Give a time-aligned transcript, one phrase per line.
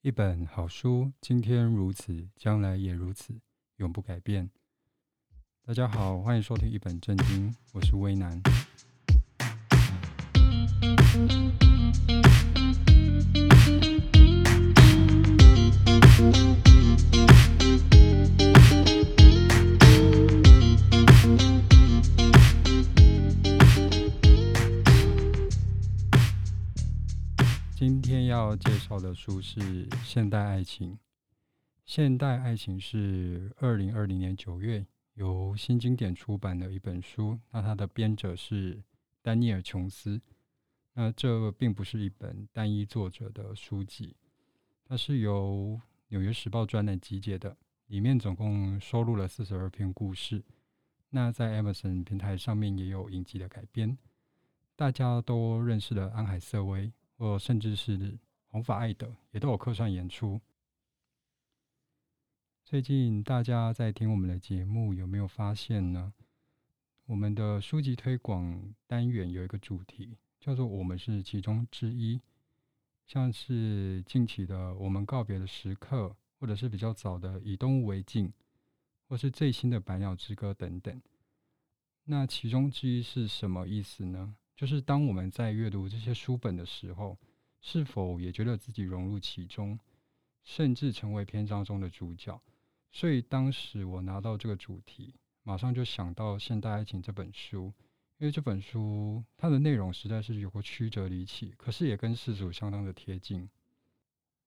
[0.00, 3.34] 一本好书，今天如此，将来也如此，
[3.78, 4.48] 永不改变。
[5.66, 8.40] 大家好，欢迎收听一本正经，我是微南。
[28.58, 30.92] 介绍的书是《现代爱情》。
[31.84, 37.38] 《现代爱情》是二零二零年九月由新经典出版的一本书。
[37.52, 38.82] 那它的编者是
[39.22, 40.20] 丹尼尔·琼斯。
[40.94, 44.16] 那这并不是一本单一作者的书籍，
[44.84, 45.78] 它是由
[46.08, 50.42] 《纽约时报》专栏集结的，里面总共收录了四十二篇故事。
[51.10, 53.96] 那在 Amazon 平台上面也有影集的改编，
[54.74, 56.92] 大家都认识的安海瑟薇。
[57.20, 58.16] 或甚至是
[58.58, 60.40] 红发艾德也都有客串演出。
[62.64, 66.12] 最近大家在听我们的节目，有没有发现呢？
[67.06, 72.20] 我们的书籍推广单元有一个主题，叫做“我们是其中之一”。
[73.06, 76.06] 像是近期的《我们告别的时刻》，
[76.40, 78.26] 或者是比较早的《以动物为镜》，
[79.06, 81.00] 或是最新的《百鸟之歌》等等。
[82.06, 84.34] 那其中之一是什么意思呢？
[84.56, 87.16] 就是当我们在阅读这些书本的时候，
[87.60, 89.78] 是否也觉得自己融入其中，
[90.44, 92.40] 甚至成为篇章中的主角？
[92.90, 97.72] 所以当时我拿到这个主题，马上就想到《现代爱情》这本书，
[98.18, 103.48] 因为这本书它的内容实在是有过曲折离奇，可是也跟世俗相当的贴近。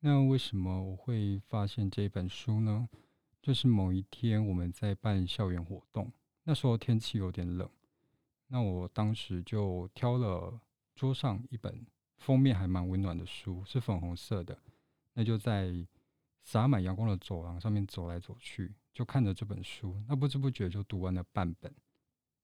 [0.00, 2.88] 那为什么我会发现这本书呢？
[3.40, 6.10] 就是某一天我们在办校园活动，
[6.44, 7.68] 那时候天气有点冷。
[8.48, 10.60] 那我当时就挑了
[10.94, 11.86] 桌上一本
[12.24, 14.58] 封面还蛮温暖的书，是粉红色的。
[15.12, 15.86] 那就在
[16.42, 20.02] 洒满阳光的走廊上面走来走去，就看着这本书。
[20.08, 21.70] 那不知不觉就读完了半本。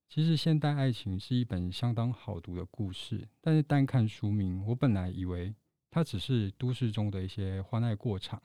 [0.07, 5.55] 其实现代爱情是一本相当好读的故事，但是单看书名，我本来以为
[5.91, 8.43] 它只是都市中的一些欢爱过场，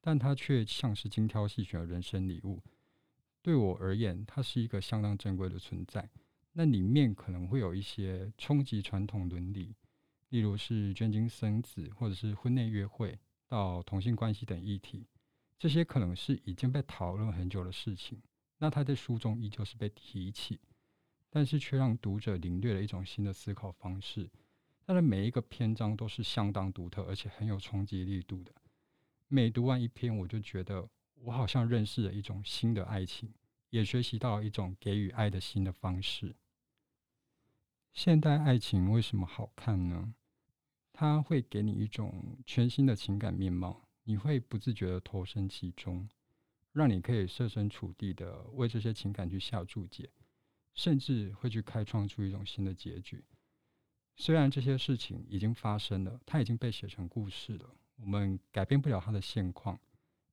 [0.00, 2.62] 但它却像是精挑细选的人生礼物。
[3.42, 6.08] 对我而言，它是一个相当珍贵的存在。
[6.54, 9.74] 那里面可能会有一些冲击传统伦理，
[10.32, 15.06] 例如是捐精生子，或者是婚内约会到同性关系等议题，
[15.58, 18.18] 这些可能是已经被讨论很久的事情。
[18.56, 20.58] 那他在书中依旧是被提起，
[21.28, 24.30] 但是却让读者领略了一种新的思考方式。
[24.86, 28.54] 他的每一个篇章都是相当独特，而且很有冲击力度的。
[29.28, 33.30] 每读完一篇，我就觉得我好像认识了一种新的爱情，
[33.68, 36.34] 也学习到了一种给予爱的新的方式。
[37.92, 40.14] 现代爱情为什么好看呢？
[41.02, 46.08] 它会给你一种全新的情感面貌，你会不自觉地投身其中，
[46.70, 50.08] 让你可以设身处地的为这些情感去下注解，
[50.74, 53.24] 甚至会去开创出一种新的结局。
[54.14, 59.80] 虽然这些事情已经发生了，它已经被写成故事了，我们改变不了它的现况，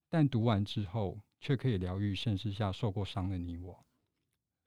[0.07, 3.83] 但读完之后，却可以疗愈现实下受过伤的你我。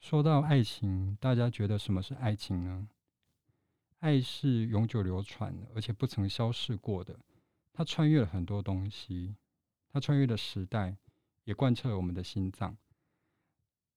[0.01, 2.89] 说到爱情，大家觉得什么是爱情呢？
[4.03, 7.17] 爱是永久流传而且不曾消逝过的，
[7.73, 9.37] 它穿越了很多东西，
[9.93, 10.97] 它穿越了时代，
[11.45, 12.77] 也贯彻了我们的心脏。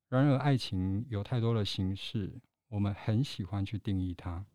[0.08, 4.46] 然而，爱情有太多的形式，我们很喜欢去定义它，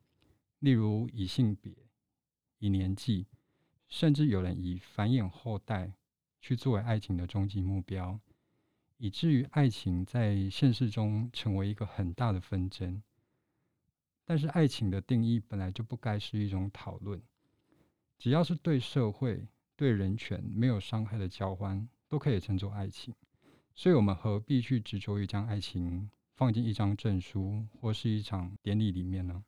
[0.60, 1.74] 例如以性别、
[2.60, 3.26] 以年纪，
[3.88, 5.94] 甚至有人以繁衍后代
[6.40, 8.20] 去作为爱情的终极目标。
[8.98, 13.02] 以至于爱情在现实中成为一个很大的纷争。
[14.30, 17.20] 但是，爱情的定义本来就不该是一种讨论。
[18.16, 23.12] 只要是对社会、对人权没有伤害的交换，都可以称作爱情。
[23.74, 29.42] 所以，我们何必去执着于将爱情放进一张证书或是一场典礼里面呢？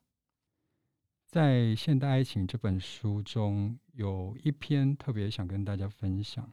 [1.27, 6.51] 在《现代爱情》这本书中，有一篇特别想跟大家分享。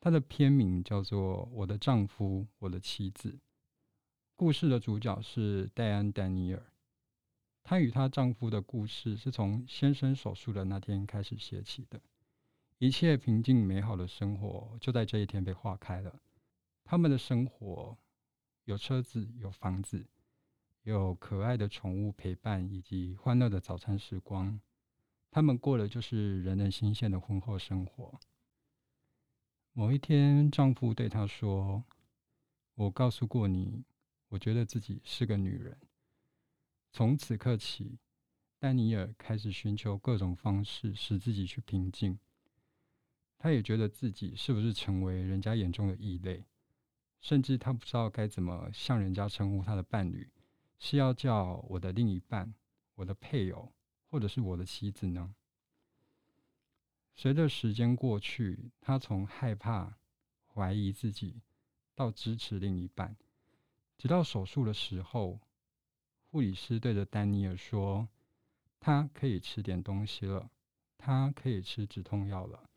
[0.00, 3.32] 它的篇名叫做《我的丈夫，我的妻子》。
[4.34, 6.72] 故事的主角是戴安·丹尼尔。
[7.68, 12.00] 她与她丈夫的故事是从先生手术的那天开始写起的。
[12.78, 16.20] 一切平静美好的生活就在这一天被划开了。
[16.84, 17.98] 他们的生活
[18.66, 20.06] 有车子，有房子，
[20.84, 24.60] 有可爱的宠物陪伴，以及欢乐的早餐时光。
[25.32, 28.20] 他们过的就是人人新鲜的婚后生活。
[29.72, 31.82] 某一天，丈夫对她说
[32.76, 33.82] ：“我告诉过你，
[34.28, 35.76] 我觉得自己是个女人。”
[36.96, 37.98] 从此刻起，
[38.58, 42.18] 丹尼尔开始寻求各种方式使自己去平静。
[43.36, 46.46] 他也觉得自己是不是成为人家眼中的异类，
[47.20, 50.30] 甚至他不知道该怎么向人家称呼他的伴侣，
[50.78, 52.54] 是要叫我的另一半、
[52.94, 53.74] 我的配偶，
[54.08, 55.34] 或者是我的妻子呢？
[57.14, 59.98] 随着时间过去，他从害怕、
[60.46, 61.42] 怀疑自己，
[61.94, 63.14] 到支持另一半，
[63.98, 65.38] 直到手术的时候，
[66.30, 68.08] 护理师对着丹尼尔说
[68.80, 70.50] ：“他可以吃点东西了，
[70.98, 72.68] 他可以吃止痛药了。”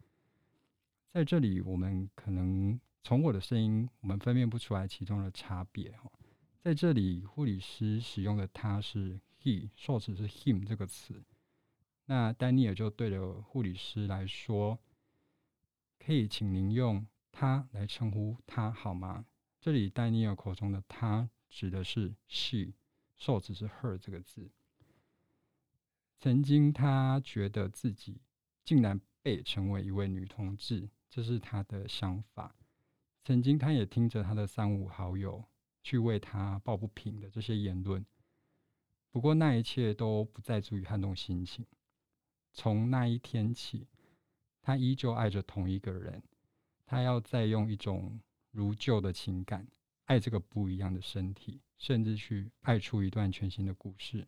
[1.11, 5.93] 在这里，我们可能从我的声音，我们分辨不出来其中的差别。
[6.61, 11.23] 在这里，护理师使用的“他”是 he，受词是 him 这个词。
[12.05, 14.79] 那丹尼尔就对着护理师来说
[15.99, 19.25] ：“可以请您用他来称呼他好吗？”
[19.59, 22.73] 这里丹尼尔口中的“他”指的是 she，
[23.19, 24.49] 受只是 her 这个字。
[26.19, 28.19] 曾经，他觉得自己
[28.65, 30.89] 竟然被成为一位女同志。
[31.09, 32.55] 这是他的想法。
[33.23, 35.43] 曾经，他也听着他的三五好友
[35.83, 38.05] 去为他抱不平的这些言论。
[39.11, 41.65] 不过，那一切都不再足以撼动心情。
[42.53, 43.87] 从那一天起，
[44.61, 46.23] 他依旧爱着同一个人。
[46.85, 48.19] 他要再用一种
[48.51, 49.67] 如旧的情感
[50.09, 54.27] 爱这个不一样的身体，甚至去爱出一段全新的故事。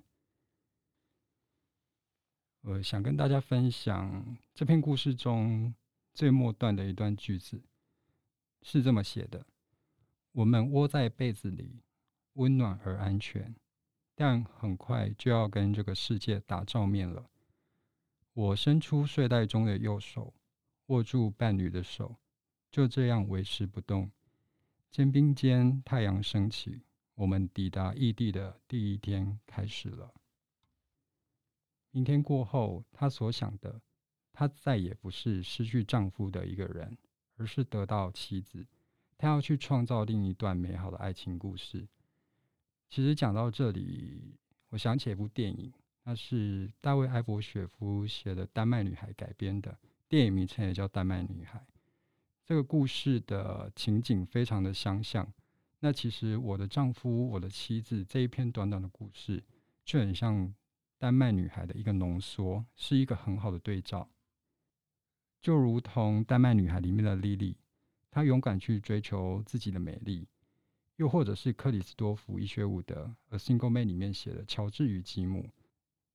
[2.62, 5.74] 我想跟大家分享这篇故事中。
[6.14, 7.64] 最末段的一段句子
[8.64, 9.48] 是这么写的
[10.34, 11.82] ：“我们窝在被子里，
[12.34, 13.56] 温暖而安全，
[14.14, 17.32] 但很快就要跟这个世界打照面了。”
[18.36, 20.34] 我伸出睡袋中的右手，
[20.88, 22.18] 握住伴侣的手，
[22.70, 24.12] 就这样维持不动。
[24.92, 26.82] 肩并肩，太阳升起，
[27.16, 30.14] 我们抵达异地的第一天开始了。
[31.92, 33.82] 明天过后，他所想的。
[34.34, 36.98] 她再也不是失去丈夫的一个人，
[37.36, 38.66] 而是得到妻子。
[39.18, 41.86] 她要去创造另一段美好的爱情故事。
[42.90, 44.36] 其实讲到这里，
[44.70, 45.72] 我想起一部电影，
[46.04, 49.78] 那是大卫·艾伯雪夫写的《丹麦女孩》改编的，
[50.08, 51.60] 电影名称也叫《丹麦女孩》。
[52.52, 55.26] 这个故事的情景非常的相像。
[55.80, 59.42] 那其实我的丈夫、我的妻子这一篇短短的故事，
[59.86, 60.50] 就很像
[60.98, 64.10] 《丹麦女孩》的一个浓缩，是一个很好的对照。
[65.42, 67.56] 就如同《丹麦女孩》里面的莉莉，
[68.10, 70.28] 她勇敢去追求自己的美丽；
[70.98, 75.50] 又或者是克里斯多夫·伊学伍德《A Single Man》里面写的乔治与吉姆，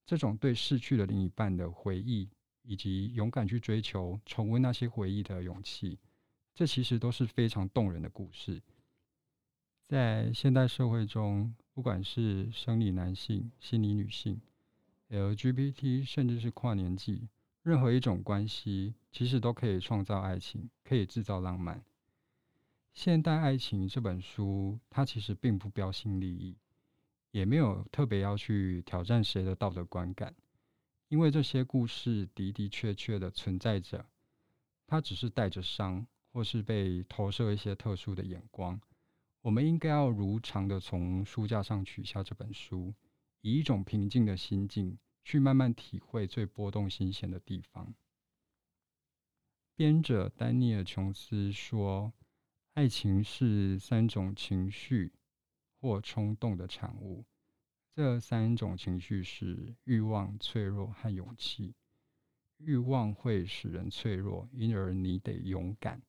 [0.04, 2.28] 这种对逝去的另一半的回忆，
[2.60, 5.98] 以及勇敢去追求、重温那些回忆的勇气，
[6.56, 8.62] 这其实都是非常动人的故事。
[9.84, 14.40] 在现代社会中，不管是生理男性、心理女性、
[15.10, 17.28] LGBT，甚至是跨年纪。
[17.62, 21.76] 任何一种关系，其实都可以创造爱情，可以制造浪漫。
[22.94, 26.56] 《现代爱情》这本书，它其实并不标新立异，
[27.32, 30.34] 也没有特别要去挑战谁的道德观感，
[31.08, 34.06] 因为这些故事的的确确的存在着，
[34.86, 36.06] 它只是带着伤，
[36.36, 38.78] 或是被投射一些特殊的眼光。
[39.40, 42.92] 我们应该要如常的从书架上取下这本书，
[43.40, 44.98] 以一种平静的心境。
[45.24, 47.92] 去慢慢体会最波动心弦的地方。
[49.74, 52.12] 编者丹尼尔·琼斯说
[52.74, 55.12] ：“爱情是三种情绪
[55.80, 57.24] 或冲动的产物。
[57.92, 61.74] 这三种情绪是欲望、脆弱和勇气。
[62.58, 66.00] 欲望会使人脆弱，因而你得勇敢。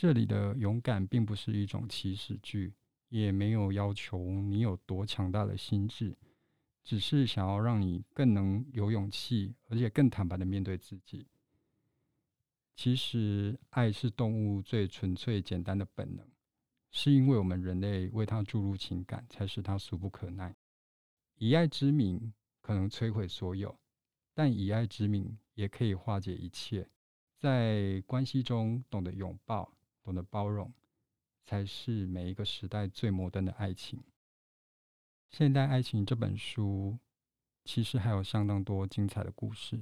[0.00, 2.72] 这里的勇敢并不是一种祈使句，
[3.08, 6.16] 也没有要求你有多强大的心智。”
[6.84, 11.26] 只是想要让你更能有勇气，而且更坦白的面对自己。
[12.76, 16.24] 其实，爱是动物最纯粹、简单的本能，
[16.92, 20.54] 是因为我们人类为它注入情感，才使它俗不可耐。
[21.34, 23.76] 以爱之名可能摧毁所有，
[24.32, 26.88] 但以爱之名也可以化解一切。
[27.36, 30.72] 在关系中懂得拥抱、懂得包容，
[31.44, 33.98] 才是每一个时代最摩登的爱情。
[35.30, 36.98] 《现代爱情》这本书
[37.64, 39.78] 其实还有相当多精彩的故事，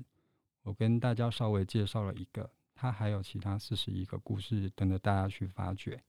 [0.63, 6.03] 我跟大家稍微介绍了一个，它还有其他四十一个故事等着大家去发掘。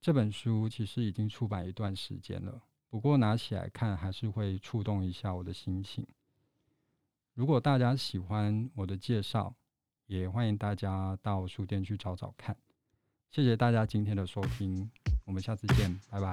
[0.00, 6.06] 这本书其实已经出版一段时间了，不过拿起来看还是会触动一下我的心情。
[7.34, 9.54] 如果大家喜欢我的介绍，
[10.06, 12.56] 也欢迎大家到书店去找找看。
[13.30, 14.90] 谢谢大家今天的收听，
[15.24, 16.30] 我们下次见，拜拜。